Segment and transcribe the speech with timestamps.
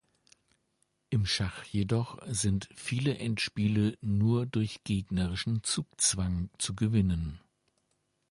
[1.11, 7.39] Im Schach jedoch sind viele Endspiele nur durch gegnerischen Zugzwang zu gewinnen.